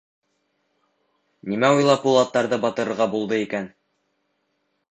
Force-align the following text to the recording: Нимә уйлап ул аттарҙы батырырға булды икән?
Нимә 1.53 1.69
уйлап 1.75 2.09
ул 2.13 2.19
аттарҙы 2.23 2.59
батырырға 2.65 3.07
булды 3.15 3.41
икән? 3.45 3.69